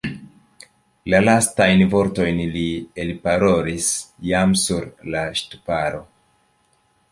[1.13, 2.65] La lastajn vortojn li
[3.05, 3.93] elparolis
[4.31, 6.05] jam sur la ŝtuparo.